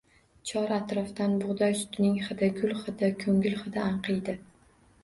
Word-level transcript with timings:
Chor 0.51 0.71
atrofdan 0.77 1.35
bug`doy 1.43 1.77
sutining 1.83 2.17
hidi, 2.29 2.51
gul 2.59 2.75
hidi, 2.81 3.13
ko`ngil 3.27 3.63
hidi 3.63 3.87
anqiydi 3.89 4.39